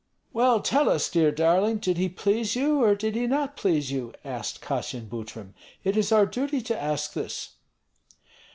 "Well, 0.33 0.61
tell 0.61 0.89
us, 0.89 1.09
dear 1.11 1.31
darling, 1.31 1.77
did 1.77 1.95
he 1.99 2.09
please 2.09 2.55
you 2.55 2.81
or 2.81 2.95
did 2.95 3.13
he 3.15 3.27
not 3.27 3.55
please 3.55 3.91
you?" 3.91 4.15
asked 4.25 4.59
Kassyan 4.59 5.07
Butrym. 5.07 5.53
"It 5.83 5.95
is 5.95 6.11
our 6.11 6.25
duty 6.25 6.59
to 6.61 6.81
ask 6.81 7.13
this." 7.13 7.57